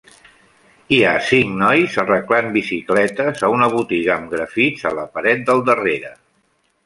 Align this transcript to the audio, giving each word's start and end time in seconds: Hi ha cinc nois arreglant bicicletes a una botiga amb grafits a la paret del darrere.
Hi 0.95 0.97
ha 1.07 1.11
cinc 1.25 1.51
nois 1.63 1.97
arreglant 2.03 2.47
bicicletes 2.55 3.45
a 3.47 3.51
una 3.57 3.69
botiga 3.75 4.15
amb 4.15 4.33
grafits 4.33 4.87
a 4.91 4.95
la 5.01 5.07
paret 5.19 5.47
del 5.51 5.63
darrere. 5.69 6.13